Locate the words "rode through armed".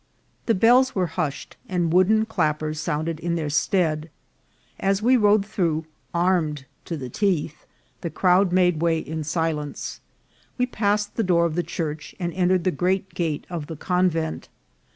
5.15-6.65